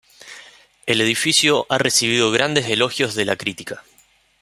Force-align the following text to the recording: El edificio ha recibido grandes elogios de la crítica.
El 0.87 0.99
edificio 0.99 1.67
ha 1.69 1.77
recibido 1.77 2.31
grandes 2.31 2.67
elogios 2.67 3.13
de 3.13 3.23
la 3.25 3.35
crítica. 3.35 3.83